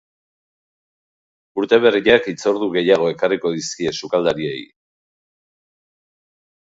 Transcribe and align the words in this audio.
Urte 1.63 1.79
berriak 1.83 2.29
hitzordu 2.33 2.71
gehiago 2.77 3.11
ekarriko 3.17 3.53
dizkie 3.59 3.93
sukaldariei. 4.01 4.67